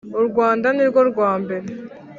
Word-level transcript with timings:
u 0.19 0.21
rwanda 0.29 0.67
ni 0.75 0.85
rwo 0.89 1.01
rwambere 1.09 1.67